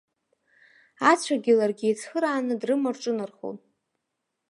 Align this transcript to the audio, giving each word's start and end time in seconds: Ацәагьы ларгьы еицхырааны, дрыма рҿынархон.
Ацәагьы 1.11 1.53
ларгьы 1.57 1.85
еицхырааны, 1.87 2.55
дрыма 2.61 2.89
рҿынархон. 2.95 3.57